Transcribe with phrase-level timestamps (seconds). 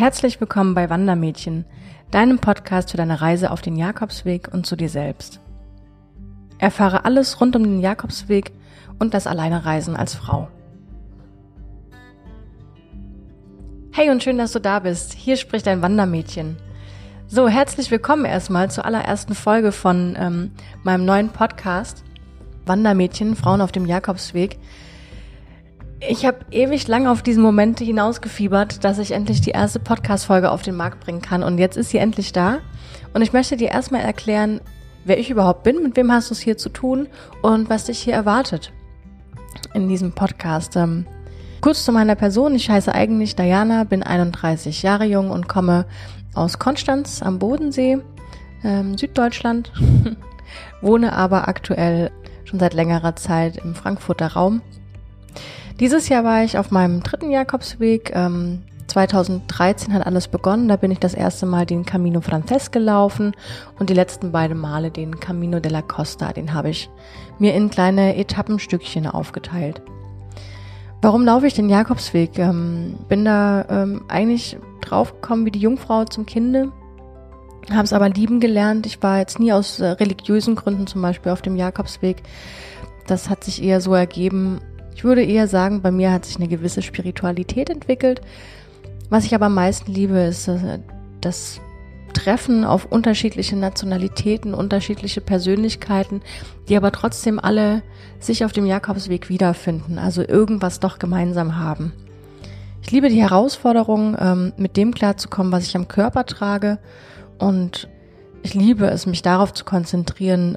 [0.00, 1.66] Herzlich willkommen bei Wandermädchen,
[2.10, 5.40] deinem Podcast für deine Reise auf den Jakobsweg und zu dir selbst.
[6.56, 8.52] Erfahre alles rund um den Jakobsweg
[8.98, 10.48] und das Alleinereisen als Frau.
[13.92, 15.12] Hey und schön, dass du da bist.
[15.12, 16.56] Hier spricht dein Wandermädchen.
[17.26, 22.04] So, herzlich willkommen erstmal zur allerersten Folge von ähm, meinem neuen Podcast
[22.64, 24.58] Wandermädchen, Frauen auf dem Jakobsweg.
[26.08, 30.62] Ich habe ewig lang auf diesen Moment hinausgefiebert, dass ich endlich die erste Podcast-Folge auf
[30.62, 31.42] den Markt bringen kann.
[31.42, 32.58] Und jetzt ist sie endlich da.
[33.12, 34.62] Und ich möchte dir erstmal erklären,
[35.04, 37.06] wer ich überhaupt bin, mit wem hast du es hier zu tun
[37.42, 38.72] und was dich hier erwartet
[39.74, 40.74] in diesem Podcast.
[40.76, 41.06] Ähm,
[41.60, 42.54] kurz zu meiner Person.
[42.54, 45.84] Ich heiße eigentlich Diana, bin 31 Jahre jung und komme
[46.34, 47.98] aus Konstanz am Bodensee,
[48.64, 49.70] ähm, Süddeutschland.
[50.80, 52.10] Wohne aber aktuell
[52.44, 54.62] schon seit längerer Zeit im Frankfurter Raum
[55.80, 58.12] dieses Jahr war ich auf meinem dritten Jakobsweg.
[58.14, 60.68] Ähm, 2013 hat alles begonnen.
[60.68, 63.32] Da bin ich das erste Mal den Camino Frances gelaufen
[63.78, 66.32] und die letzten beiden Male den Camino de la Costa.
[66.32, 66.90] Den habe ich
[67.38, 69.80] mir in kleine Etappenstückchen aufgeteilt.
[71.02, 72.38] Warum laufe ich den Jakobsweg?
[72.38, 76.72] Ähm, bin da ähm, eigentlich draufgekommen wie die Jungfrau zum Kinde,
[77.70, 78.86] habe es aber lieben gelernt.
[78.86, 82.22] Ich war jetzt nie aus äh, religiösen Gründen zum Beispiel auf dem Jakobsweg.
[83.06, 84.60] Das hat sich eher so ergeben,
[84.94, 88.20] ich würde eher sagen, bei mir hat sich eine gewisse Spiritualität entwickelt.
[89.08, 90.78] Was ich aber am meisten liebe, ist äh,
[91.20, 91.60] das
[92.12, 96.22] Treffen auf unterschiedliche Nationalitäten, unterschiedliche Persönlichkeiten,
[96.68, 97.82] die aber trotzdem alle
[98.18, 101.92] sich auf dem Jakobsweg wiederfinden, also irgendwas doch gemeinsam haben.
[102.82, 106.78] Ich liebe die Herausforderung, ähm, mit dem klarzukommen, was ich am Körper trage
[107.38, 107.88] und
[108.42, 110.56] ich liebe es, mich darauf zu konzentrieren,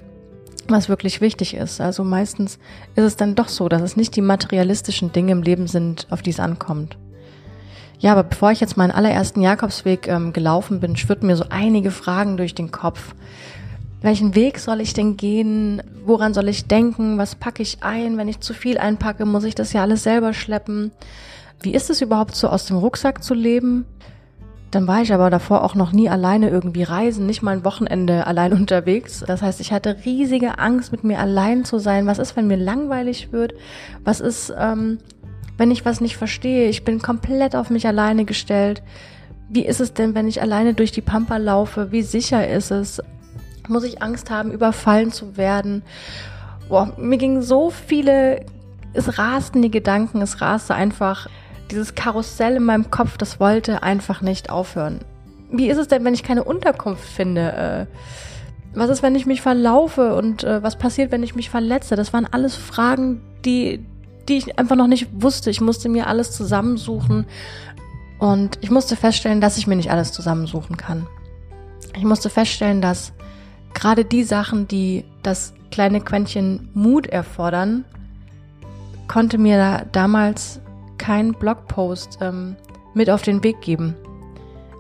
[0.68, 1.82] was wirklich wichtig ist.
[1.82, 2.58] Also meistens
[2.96, 6.22] ist es dann doch so, dass es nicht die materialistischen Dinge im Leben sind, auf
[6.22, 6.98] die es ankommt.
[8.00, 11.92] Ja, aber bevor ich jetzt meinen allerersten Jakobsweg ähm, gelaufen bin, schwirrten mir so einige
[11.92, 13.16] Fragen durch den Kopf.
[14.02, 15.82] Welchen Weg soll ich denn gehen?
[16.06, 17.18] Woran soll ich denken?
[17.18, 18.18] Was packe ich ein?
[18.18, 20.92] Wenn ich zu viel einpacke, muss ich das ja alles selber schleppen.
[21.62, 23.86] Wie ist es überhaupt so, aus dem Rucksack zu leben?
[24.74, 28.26] Dann war ich aber davor auch noch nie alleine irgendwie reisen, nicht mal ein Wochenende
[28.26, 29.24] allein unterwegs.
[29.26, 32.08] Das heißt, ich hatte riesige Angst, mit mir allein zu sein.
[32.08, 33.54] Was ist, wenn mir langweilig wird?
[34.04, 34.98] Was ist, ähm,
[35.58, 36.70] wenn ich was nicht verstehe?
[36.70, 38.82] Ich bin komplett auf mich alleine gestellt.
[39.48, 41.92] Wie ist es denn, wenn ich alleine durch die Pampa laufe?
[41.92, 43.00] Wie sicher ist es?
[43.68, 45.84] Muss ich Angst haben, überfallen zu werden?
[46.68, 48.44] Boah, mir gingen so viele,
[48.94, 51.28] es rasten die Gedanken, es raste einfach
[51.74, 55.00] dieses Karussell in meinem Kopf, das wollte einfach nicht aufhören.
[55.52, 57.88] Wie ist es denn, wenn ich keine Unterkunft finde?
[57.92, 61.96] Äh, was ist, wenn ich mich verlaufe und äh, was passiert, wenn ich mich verletze?
[61.96, 63.86] Das waren alles Fragen, die,
[64.30, 65.50] die ich einfach noch nicht wusste.
[65.50, 67.26] Ich musste mir alles zusammensuchen
[68.20, 71.08] und ich musste feststellen, dass ich mir nicht alles zusammensuchen kann.
[71.96, 73.14] Ich musste feststellen, dass
[73.74, 77.86] gerade die Sachen, die das kleine Quäntchen Mut erfordern,
[79.08, 80.62] konnte mir da damals
[81.04, 82.56] keinen Blogpost ähm,
[82.94, 83.96] mit auf den Weg geben.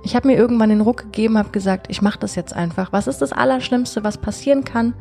[0.03, 2.91] Ich habe mir irgendwann den Ruck gegeben, habe gesagt, ich mache das jetzt einfach.
[2.93, 4.93] Was ist das Allerschlimmste, was passieren kann?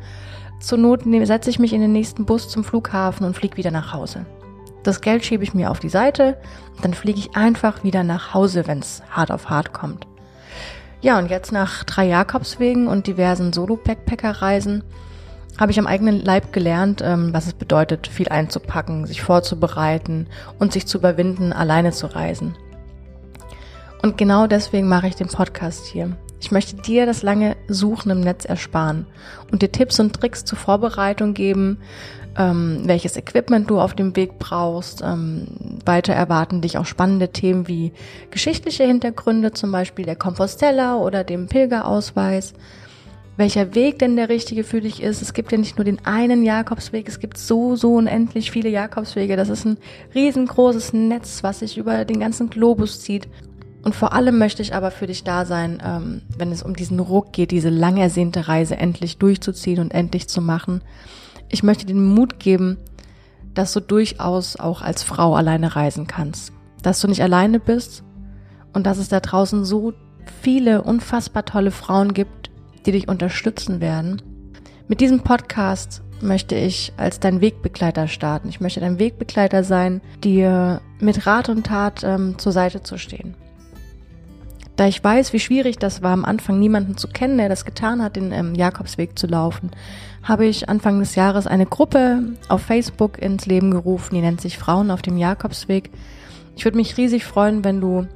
[0.59, 3.93] Zur Not setze ich mich in den nächsten Bus zum Flughafen und fliege wieder nach
[3.93, 4.25] Hause.
[4.83, 6.37] Das Geld schiebe ich mir auf die Seite
[6.81, 10.07] dann fliege ich einfach wieder nach Hause, wenn es hart auf hart kommt.
[11.01, 14.83] Ja, und jetzt nach drei Jakobswegen und diversen Solo-Backpacker-Reisen
[15.57, 20.27] habe ich am eigenen Leib gelernt, ähm, was es bedeutet, viel einzupacken, sich vorzubereiten
[20.59, 22.55] und sich zu überwinden, alleine zu reisen.
[24.01, 26.17] Und genau deswegen mache ich den Podcast hier.
[26.41, 29.07] Ich möchte dir das lange Suchen im Netz ersparen
[29.49, 31.77] und dir Tipps und Tricks zur Vorbereitung geben,
[32.37, 35.01] ähm, welches Equipment du auf dem Weg brauchst.
[35.01, 35.47] Ähm,
[35.85, 37.93] weiter erwarten dich auch spannende Themen wie
[38.29, 42.53] geschichtliche Hintergründe, zum Beispiel der Compostella oder dem Pilgerausweis
[43.35, 45.21] welcher Weg denn der richtige für dich ist.
[45.21, 49.35] Es gibt ja nicht nur den einen Jakobsweg, es gibt so, so unendlich viele Jakobswege.
[49.35, 49.77] Das ist ein
[50.13, 53.27] riesengroßes Netz, was sich über den ganzen Globus zieht.
[53.83, 56.99] Und vor allem möchte ich aber für dich da sein, ähm, wenn es um diesen
[56.99, 60.81] Ruck geht, diese lang ersehnte Reise endlich durchzuziehen und endlich zu machen.
[61.49, 62.77] Ich möchte dir den Mut geben,
[63.53, 66.53] dass du durchaus auch als Frau alleine reisen kannst.
[66.81, 68.03] Dass du nicht alleine bist
[68.71, 69.93] und dass es da draußen so
[70.41, 72.51] viele unfassbar tolle Frauen gibt,
[72.85, 74.21] die dich unterstützen werden.
[74.87, 78.49] Mit diesem Podcast möchte ich als dein Wegbegleiter starten.
[78.49, 83.35] Ich möchte dein Wegbegleiter sein, dir mit Rat und Tat ähm, zur Seite zu stehen.
[84.75, 88.01] Da ich weiß, wie schwierig das war, am Anfang niemanden zu kennen, der das getan
[88.01, 89.69] hat, den ähm, Jakobsweg zu laufen,
[90.23, 94.57] habe ich Anfang des Jahres eine Gruppe auf Facebook ins Leben gerufen, die nennt sich
[94.57, 95.91] Frauen auf dem Jakobsweg.
[96.55, 98.07] Ich würde mich riesig freuen, wenn du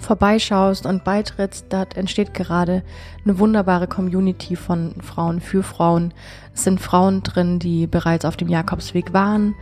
[0.00, 2.82] vorbeischaust und beitrittst, dort entsteht gerade
[3.24, 6.12] eine wunderbare Community von Frauen für Frauen.
[6.54, 9.54] Es sind Frauen drin, die bereits auf dem Jakobsweg waren.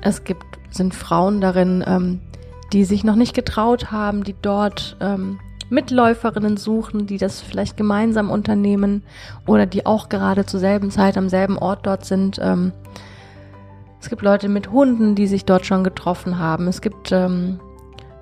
[0.00, 2.20] Es gibt, sind Frauen darin, ähm,
[2.72, 5.38] die sich noch nicht getraut haben, die dort ähm,
[5.70, 9.02] Mitläuferinnen suchen, die das vielleicht gemeinsam unternehmen
[9.46, 12.38] oder die auch gerade zur selben Zeit am selben Ort dort sind.
[12.42, 12.72] Ähm,
[14.00, 16.68] es gibt Leute mit Hunden, die sich dort schon getroffen haben.
[16.68, 17.60] Es gibt ähm,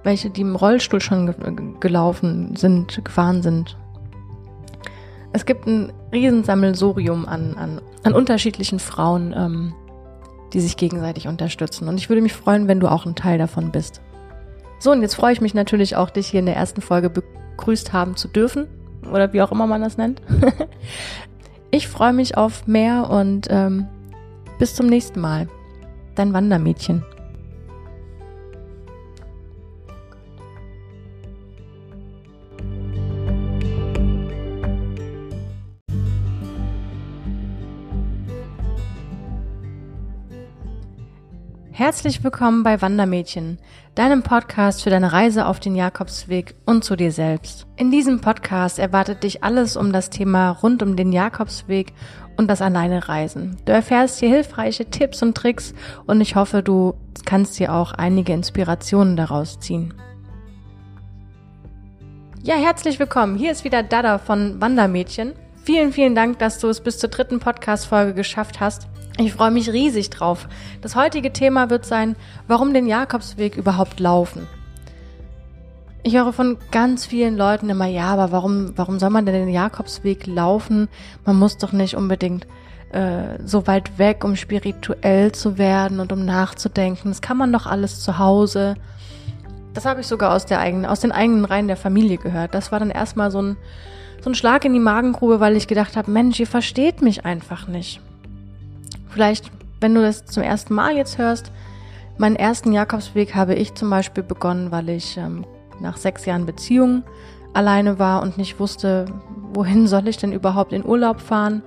[0.07, 1.35] welche, die im Rollstuhl schon ge
[1.81, 3.77] gelaufen sind, gefahren sind.
[5.33, 9.75] Es gibt ein Riesensammelsurium an, an, an unterschiedlichen Frauen, ähm,
[10.55, 11.89] die sich gegenseitig unterstützen.
[11.89, 14.01] Und ich würde mich freuen, wenn du auch ein Teil davon bist.
[14.79, 17.93] So, und jetzt freue ich mich natürlich auch, dich hier in der ersten Folge begrüßt
[17.93, 18.69] haben zu dürfen.
[19.11, 20.23] Oder wie auch immer man das nennt.
[21.71, 23.89] ich freue mich auf mehr und ähm,
[24.59, 25.49] bis zum nächsten Mal.
[26.15, 27.05] Dein Wandermädchen.
[41.79, 43.59] Herzlich willkommen bei Wandermädchen,
[43.95, 47.67] deinem Podcast für deine Reise auf den Jakobsweg und zu dir selbst.
[47.77, 51.93] In diesem Podcast erwartet dich alles um das Thema rund um den Jakobsweg
[52.39, 53.59] und das alleine Reisen.
[53.67, 55.75] Du erfährst hier hilfreiche Tipps und Tricks
[56.07, 56.95] und ich hoffe, du
[57.27, 59.93] kannst dir auch einige Inspirationen daraus ziehen.
[62.43, 63.37] Ja, herzlich willkommen.
[63.37, 65.35] Hier ist wieder Dada von Wandermädchen.
[65.63, 68.89] Vielen, vielen Dank, dass du es bis zur dritten Podcast-Folge geschafft hast.
[69.19, 70.47] Ich freue mich riesig drauf.
[70.83, 72.17] Das heutige Thema wird sein,
[72.49, 74.47] warum den Jakobsweg überhaupt laufen.
[76.03, 79.49] Ich höre von ganz vielen Leuten immer, ja, aber warum, warum soll man denn den
[79.49, 80.89] Jakobsweg laufen?
[81.25, 82.47] Man muss doch nicht unbedingt
[82.93, 87.09] äh, so weit weg, um spirituell zu werden und um nachzudenken.
[87.09, 88.77] Das kann man doch alles zu Hause.
[89.75, 92.55] Das habe ich sogar aus, der eigenen, aus den eigenen Reihen der Familie gehört.
[92.55, 93.57] Das war dann erstmal so ein,
[94.23, 97.67] so ein Schlag in die Magengrube, weil ich gedacht habe, Mensch, ihr versteht mich einfach
[97.67, 98.01] nicht.
[99.17, 101.51] Vielleicht, wenn du das zum ersten Mal jetzt hörst,
[102.19, 105.47] meinen ersten Jakobsweg habe ich zum Beispiel begonnen, weil ich ähm,
[105.81, 107.03] nach sechs Jahren Beziehung
[107.55, 109.07] alleine war und nicht wusste,
[109.55, 111.63] wohin soll ich denn überhaupt in Urlaub fahren.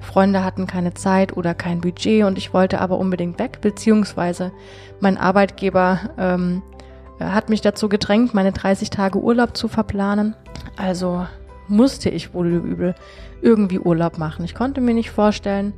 [0.00, 4.50] Freunde hatten keine Zeit oder kein Budget und ich wollte aber unbedingt weg, beziehungsweise
[5.00, 6.62] mein Arbeitgeber ähm,
[7.20, 10.34] hat mich dazu gedrängt, meine 30 Tage Urlaub zu verplanen.
[10.78, 11.26] Also
[11.68, 12.94] musste ich wohl übel
[13.42, 14.46] irgendwie Urlaub machen.
[14.46, 15.74] Ich konnte mir nicht vorstellen,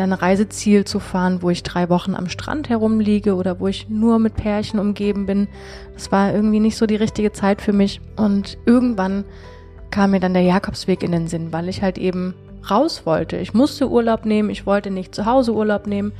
[0.00, 3.88] in ein Reiseziel zu fahren, wo ich drei Wochen am Strand herumliege oder wo ich
[3.88, 5.48] nur mit Pärchen umgeben bin.
[5.94, 8.00] Das war irgendwie nicht so die richtige Zeit für mich.
[8.16, 9.24] Und irgendwann
[9.90, 12.34] kam mir dann der Jakobsweg in den Sinn, weil ich halt eben
[12.70, 13.36] raus wollte.
[13.36, 16.12] Ich musste Urlaub nehmen, ich wollte nicht zu Hause Urlaub nehmen.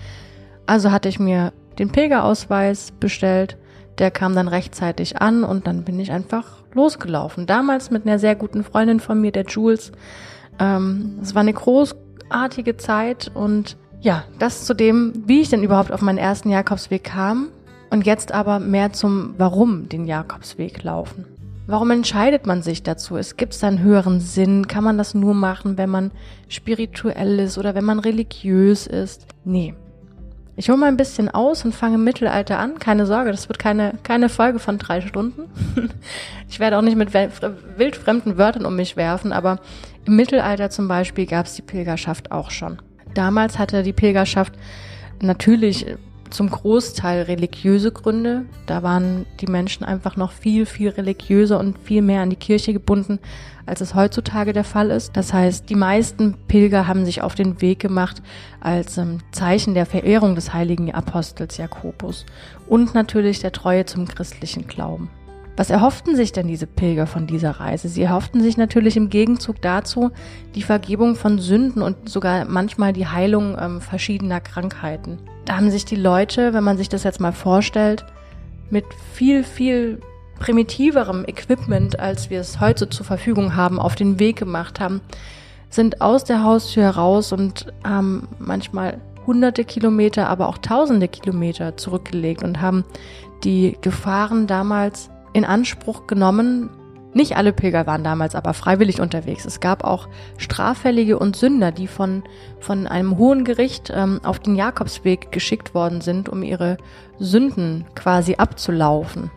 [0.67, 3.57] Also hatte ich mir den Pilgerausweis bestellt.
[3.99, 7.47] Der kam dann rechtzeitig an und dann bin ich einfach losgelaufen.
[7.47, 9.93] Damals mit einer sehr guten Freundin von mir, der Jules.
[10.59, 11.97] Ähm, es war eine groß,
[12.29, 17.05] großartige Zeit und ja, das zu dem, wie ich denn überhaupt auf meinen ersten Jakobsweg
[17.05, 17.49] kam
[17.91, 21.25] und jetzt aber mehr zum Warum den Jakobsweg laufen.
[21.67, 23.17] Warum entscheidet man sich dazu?
[23.17, 24.69] Es gibt einen höheren Sinn?
[24.69, 26.13] Kann man das nur machen, wenn man
[26.49, 29.27] spirituell ist oder wenn man religiös ist?
[29.45, 29.75] Nee.
[30.57, 32.79] Ich hole mal ein bisschen aus und fange im Mittelalter an.
[32.79, 35.43] Keine Sorge, das wird keine, keine Folge von drei Stunden.
[36.49, 39.61] ich werde auch nicht mit wildfremden Wörtern um mich werfen, aber
[40.09, 42.79] im Mittelalter zum Beispiel gab es die Pilgerschaft auch schon.
[43.13, 44.55] Damals hatte die Pilgerschaft
[45.21, 45.85] natürlich
[46.31, 48.47] zum Großteil religiöse Gründe.
[48.65, 52.73] Da waren die Menschen einfach noch viel, viel religiöser und viel mehr an die Kirche
[52.73, 53.19] gebunden,
[53.67, 55.15] als es heutzutage der Fall ist.
[55.15, 58.23] Das heißt, die meisten Pilger haben sich auf den Weg gemacht
[58.61, 62.25] als ähm, Zeichen der Verehrung des heiligen Apostels Jakobus
[62.67, 65.11] und natürlich der Treue zum christlichen Glauben.
[65.59, 67.89] Was erhofften sich denn diese Pilger von dieser Reise?
[67.89, 70.13] Sie erhofften sich natürlich im Gegenzug dazu
[70.55, 75.19] die Vergebung von Sünden und sogar manchmal die Heilung ähm, verschiedener Krankheiten.
[75.47, 78.07] Da haben sich die Leute, wenn man sich das jetzt mal vorstellt,
[78.71, 79.99] mit viel, viel
[80.39, 85.01] primitiverem Equipment, als wir es heute zur Verfügung haben, auf den Weg gemacht haben,
[85.71, 92.45] sind aus der Haustür heraus und haben manchmal hunderte Kilometer, aber auch tausende Kilometer zurückgelegt
[92.45, 92.85] und haben
[93.43, 96.71] die Gefahren damals in Anspruch genommen.
[97.15, 99.45] Nicht alle Pilger waren damals aber freiwillig unterwegs.
[99.45, 102.23] Es gab auch Straffällige und Sünder, die von,
[102.61, 106.77] von einem hohen Gericht ähm, auf den Jakobsweg geschickt worden sind, um ihre
[107.19, 109.31] Sünden quasi abzulaufen.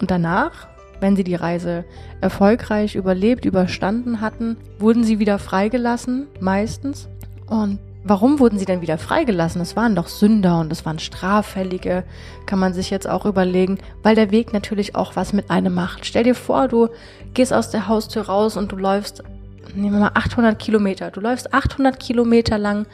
[0.00, 0.68] Und danach,
[1.00, 1.84] wenn sie die Reise
[2.20, 7.08] erfolgreich überlebt, überstanden hatten, wurden sie wieder freigelassen, meistens.
[7.48, 7.78] Und
[8.08, 9.60] Warum wurden sie denn wieder freigelassen?
[9.60, 12.04] Es waren doch Sünder und es waren Straffällige,
[12.46, 16.06] kann man sich jetzt auch überlegen, weil der Weg natürlich auch was mit einem macht.
[16.06, 16.88] Stell dir vor, du
[17.34, 19.24] gehst aus der Haustür raus und du läufst,
[19.74, 21.10] nehmen wir mal 800 Kilometer.
[21.10, 22.86] Du läufst 800 Kilometer lang.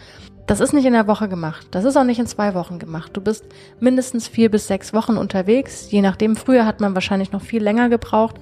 [0.46, 1.66] Das ist nicht in der Woche gemacht.
[1.72, 3.10] Das ist auch nicht in zwei Wochen gemacht.
[3.12, 3.44] Du bist
[3.80, 5.90] mindestens vier bis sechs Wochen unterwegs.
[5.90, 8.36] Je nachdem, früher hat man wahrscheinlich noch viel länger gebraucht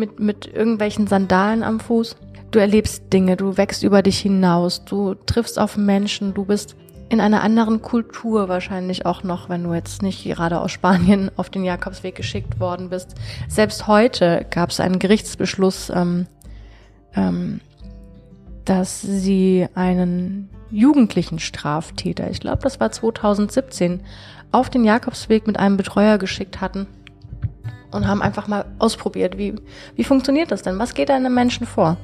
[0.00, 2.16] mit, mit irgendwelchen Sandalen am Fuß.
[2.50, 6.74] Du erlebst Dinge, du wächst über dich hinaus, du triffst auf Menschen, du bist
[7.08, 11.50] in einer anderen Kultur wahrscheinlich auch noch, wenn du jetzt nicht gerade aus Spanien auf
[11.50, 13.14] den Jakobsweg geschickt worden bist.
[13.48, 16.26] Selbst heute gab es einen Gerichtsbeschluss, ähm,
[17.14, 17.60] ähm,
[18.64, 24.02] dass sie einen jugendlichen Straftäter, ich glaube, das war 2017,
[24.52, 26.86] auf den Jakobsweg mit einem Betreuer geschickt hatten
[27.90, 29.54] und haben einfach mal ausprobiert, wie,
[29.96, 30.78] wie funktioniert das denn?
[30.78, 31.96] Was geht einem Menschen vor?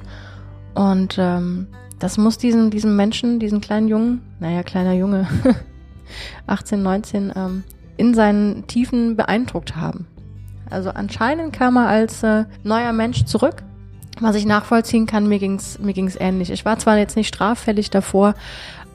[0.75, 1.67] Und ähm,
[1.99, 5.27] das muss diesen, diesem Menschen, diesen kleinen Jungen, naja, kleiner Junge,
[6.47, 7.63] 18, 19, ähm,
[7.97, 10.05] in seinen Tiefen beeindruckt haben.
[10.69, 13.63] Also anscheinend kam er als äh, neuer Mensch zurück.
[14.19, 16.49] Was ich nachvollziehen kann, mir ging's mir ging's ähnlich.
[16.49, 18.33] Ich war zwar jetzt nicht straffällig davor,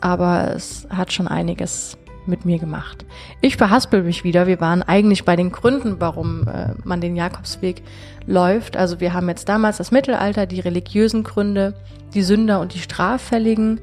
[0.01, 3.05] aber es hat schon einiges mit mir gemacht.
[3.41, 4.47] Ich verhaspel mich wieder.
[4.47, 7.83] Wir waren eigentlich bei den Gründen, warum äh, man den Jakobsweg
[8.27, 8.77] läuft.
[8.77, 11.75] Also wir haben jetzt damals das Mittelalter, die religiösen Gründe,
[12.15, 13.81] die Sünder und die Straffälligen.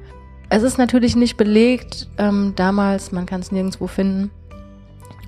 [0.50, 4.32] Es ist natürlich nicht belegt ähm, damals, man kann es nirgendwo finden,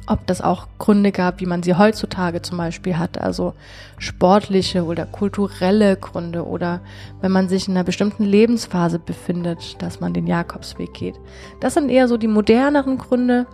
[0.07, 3.53] ob das auch Gründe gab, wie man sie heutzutage zum Beispiel hat, also
[3.97, 6.81] sportliche oder kulturelle Gründe oder
[7.21, 11.15] wenn man sich in einer bestimmten Lebensphase befindet, dass man den Jakobsweg geht.
[11.59, 13.45] Das sind eher so die moderneren Gründe.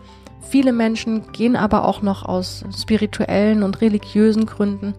[0.41, 4.93] Viele Menschen gehen aber auch noch aus spirituellen und religiösen Gründen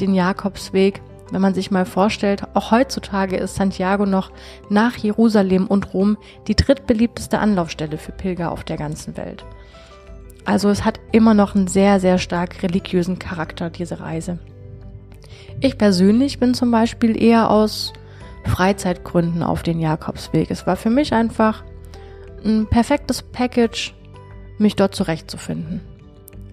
[0.00, 1.02] den Jakobsweg.
[1.32, 4.30] Wenn man sich mal vorstellt, auch heutzutage ist Santiago noch
[4.68, 9.44] nach Jerusalem und Rom die drittbeliebteste Anlaufstelle für Pilger auf der ganzen Welt.
[10.44, 14.38] Also es hat immer noch einen sehr, sehr stark religiösen Charakter, diese Reise.
[15.60, 17.92] Ich persönlich bin zum Beispiel eher aus
[18.44, 20.50] Freizeitgründen auf den Jakobsweg.
[20.50, 21.62] Es war für mich einfach
[22.44, 23.94] ein perfektes Package,
[24.58, 25.80] mich dort zurechtzufinden.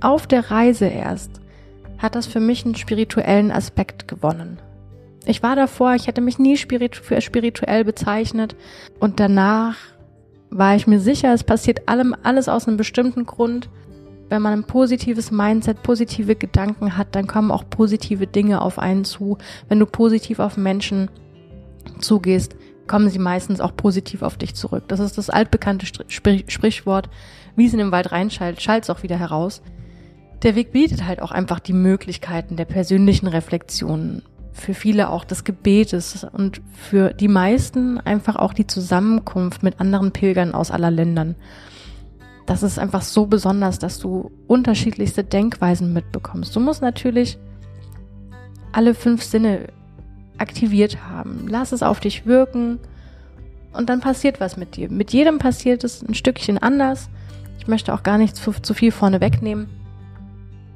[0.01, 1.41] Auf der Reise erst
[1.97, 4.59] hat das für mich einen spirituellen Aspekt gewonnen.
[5.25, 8.55] Ich war davor, ich hätte mich nie spiritu für spirituell bezeichnet
[8.99, 9.75] und danach
[10.49, 13.69] war ich mir sicher, es passiert allem alles aus einem bestimmten Grund.
[14.29, 19.03] Wenn man ein positives Mindset, positive Gedanken hat, dann kommen auch positive Dinge auf einen
[19.03, 19.37] zu.
[19.67, 21.09] Wenn du positiv auf Menschen
[21.99, 22.55] zugehst,
[22.87, 24.83] kommen sie meistens auch positiv auf dich zurück.
[24.87, 27.09] Das ist das altbekannte Sprichwort,
[27.55, 29.61] wie es in den Wald reinschallt, schallt es auch wieder heraus.
[30.43, 35.43] Der Weg bietet halt auch einfach die Möglichkeiten der persönlichen Reflexion, für viele auch des
[35.43, 41.35] Gebetes und für die meisten einfach auch die Zusammenkunft mit anderen Pilgern aus aller Ländern.
[42.45, 46.55] Das ist einfach so besonders, dass du unterschiedlichste Denkweisen mitbekommst.
[46.55, 47.37] Du musst natürlich
[48.71, 49.67] alle fünf Sinne
[50.37, 51.45] aktiviert haben.
[51.47, 52.79] Lass es auf dich wirken
[53.73, 54.89] und dann passiert was mit dir.
[54.89, 57.09] Mit jedem passiert es ein Stückchen anders.
[57.59, 59.69] Ich möchte auch gar nicht zu, zu viel vorne wegnehmen.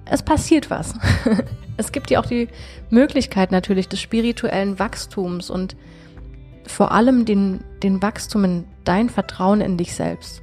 [0.05, 0.93] Es passiert was.
[1.77, 2.47] es gibt ja auch die
[2.89, 5.75] Möglichkeit natürlich des spirituellen Wachstums und
[6.65, 10.41] vor allem den, den Wachstum in dein Vertrauen in dich selbst.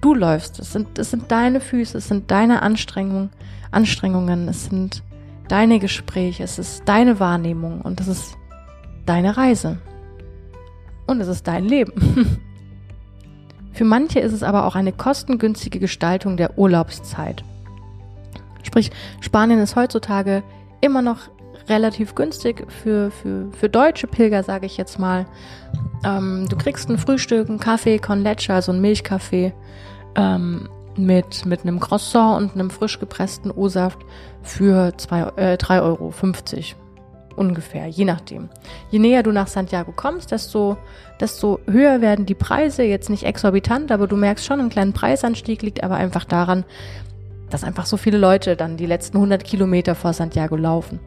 [0.00, 3.30] Du läufst, es sind, es sind deine Füße, es sind deine Anstrengungen,
[3.70, 5.02] Anstrengungen, es sind
[5.48, 8.36] deine Gespräche, es ist deine Wahrnehmung und es ist
[9.04, 9.78] deine Reise.
[11.06, 11.92] Und es ist dein Leben.
[13.72, 17.44] Für manche ist es aber auch eine kostengünstige Gestaltung der Urlaubszeit.
[18.76, 18.90] Sprich,
[19.20, 20.42] Spanien ist heutzutage
[20.82, 21.30] immer noch
[21.66, 25.24] relativ günstig für, für, für deutsche Pilger, sage ich jetzt mal.
[26.04, 29.54] Ähm, du kriegst ein Frühstück, einen Kaffee con leche, also einen Milchkaffee
[30.14, 34.00] ähm, mit, mit einem Croissant und einem frisch gepressten O-Saft
[34.42, 34.88] für
[35.38, 36.12] äh, 3,50 Euro
[37.34, 38.50] ungefähr, je nachdem.
[38.90, 40.76] Je näher du nach Santiago kommst, desto,
[41.18, 42.82] desto höher werden die Preise.
[42.82, 46.64] Jetzt nicht exorbitant, aber du merkst schon, einen kleinen Preisanstieg liegt aber einfach daran,
[47.56, 51.00] dass einfach so viele Leute dann die letzten 100 Kilometer vor Santiago laufen,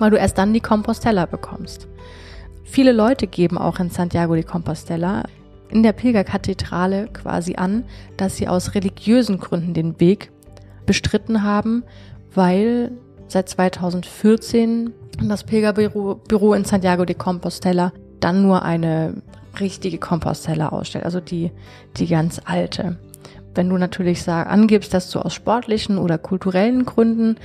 [0.00, 1.86] weil du erst dann die Compostela bekommst.
[2.64, 5.22] Viele Leute geben auch in Santiago de Compostela
[5.68, 7.84] in der Pilgerkathedrale quasi an,
[8.16, 10.32] dass sie aus religiösen Gründen den Weg
[10.84, 11.84] bestritten haben,
[12.34, 12.90] weil
[13.28, 14.92] seit 2014
[15.28, 19.22] das Pilgerbüro in Santiago de Compostela dann nur eine
[19.60, 21.52] richtige Compostela ausstellt, also die,
[21.98, 22.96] die ganz alte.
[23.54, 27.36] Wenn du natürlich sag, angibst, dass du aus sportlichen oder kulturellen Gründen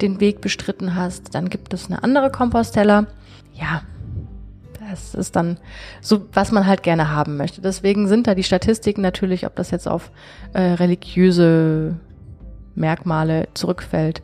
[0.00, 3.06] den Weg bestritten hast, dann gibt es eine andere Compostella.
[3.54, 3.82] Ja,
[4.90, 5.58] das ist dann
[6.00, 7.60] so, was man halt gerne haben möchte.
[7.60, 10.10] Deswegen sind da die Statistiken natürlich, ob das jetzt auf
[10.52, 11.96] äh, religiöse
[12.74, 14.22] Merkmale zurückfällt,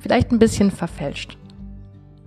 [0.00, 1.36] vielleicht ein bisschen verfälscht.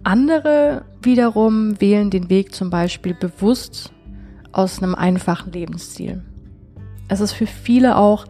[0.04, 3.92] Andere wiederum wählen den Weg zum Beispiel bewusst
[4.52, 6.24] aus einem einfachen Lebensstil.
[7.08, 8.26] Es ist für viele auch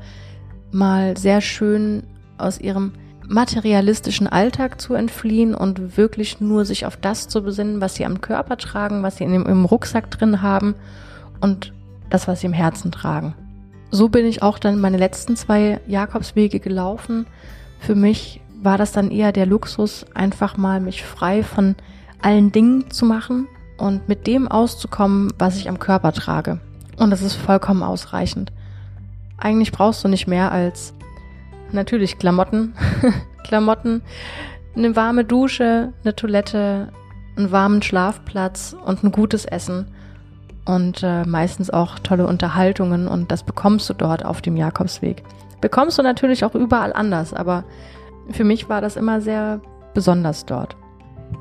[0.71, 2.03] mal sehr schön,
[2.37, 2.93] aus ihrem
[3.27, 8.21] materialistischen Alltag zu entfliehen und wirklich nur sich auf das zu besinnen, was sie am
[8.21, 10.75] Körper tragen, was sie in dem, im Rucksack drin haben
[11.41, 11.73] und
[12.09, 13.35] das, was sie im Herzen tragen.
[13.91, 17.25] So bin ich auch dann meine letzten zwei Jakobswege gelaufen.
[17.79, 21.75] Für mich war das dann eher der Luxus, einfach mal mich frei von
[22.21, 26.59] allen Dingen zu machen und mit dem auszukommen, was ich am Körper trage.
[26.97, 28.51] Und das ist vollkommen ausreichend.
[29.37, 30.93] Eigentlich brauchst du nicht mehr als
[31.71, 32.73] natürlich Klamotten,
[33.43, 34.01] Klamotten,
[34.75, 36.91] eine warme Dusche, eine Toilette,
[37.35, 39.87] einen warmen Schlafplatz und ein gutes Essen
[40.65, 45.23] und äh, meistens auch tolle Unterhaltungen und das bekommst du dort auf dem Jakobsweg.
[45.61, 47.63] Bekommst du natürlich auch überall anders, aber
[48.29, 49.61] für mich war das immer sehr
[49.93, 50.75] besonders dort.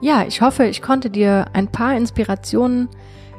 [0.00, 2.88] Ja, ich hoffe, ich konnte dir ein paar Inspirationen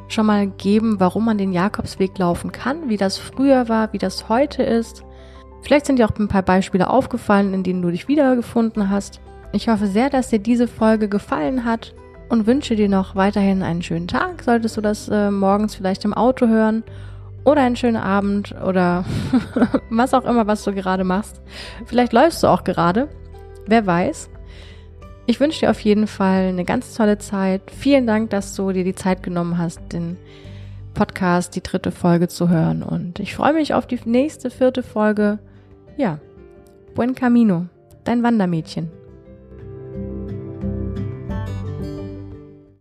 [0.08, 4.30] schon mal geben, warum man den Jakobsweg laufen kann, wie das früher war, wie das
[4.30, 5.04] heute ist.
[5.62, 9.20] Vielleicht sind dir auch ein paar Beispiele aufgefallen, in denen du dich wiedergefunden hast.
[9.52, 11.94] Ich hoffe sehr, dass dir diese Folge gefallen hat
[12.30, 14.44] und wünsche dir noch weiterhin einen schönen Tag.
[14.44, 16.84] Solltest du das äh, morgens vielleicht im Auto hören
[17.44, 19.06] oder einen schönen Abend oder
[19.90, 21.42] was auch immer, was du gerade machst.
[21.86, 23.08] Vielleicht läufst du auch gerade.
[23.66, 24.30] Wer weiß.
[25.29, 27.62] Ich wünsche dir auf jeden Fall eine ganz tolle Zeit.
[27.69, 30.15] Vielen Dank, dass du dir die Zeit genommen hast, den
[30.93, 32.81] Podcast, die dritte Folge zu hören.
[32.81, 35.39] Und ich freue mich auf die nächste vierte Folge.
[35.98, 36.19] Ja,
[36.96, 37.65] buen camino,
[38.05, 38.89] dein Wandermädchen.